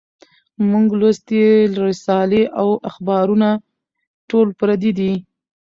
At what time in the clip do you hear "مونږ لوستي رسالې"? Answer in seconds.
0.69-2.43